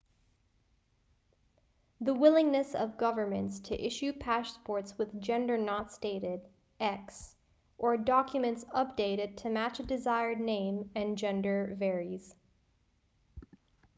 [1.99, 6.41] the willingness of governments to issue passports with gender not stated
[6.79, 7.35] x
[7.77, 12.33] or documents updated to match a desired name and gender varies